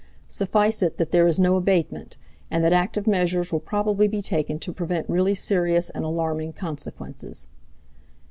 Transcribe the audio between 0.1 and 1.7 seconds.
Suffice it that there is no